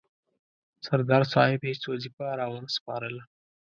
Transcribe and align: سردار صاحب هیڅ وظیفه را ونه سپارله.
سردار 0.85 1.23
صاحب 1.33 1.59
هیڅ 1.69 1.81
وظیفه 1.91 2.27
را 2.39 2.47
ونه 2.51 2.69
سپارله. 2.77 3.23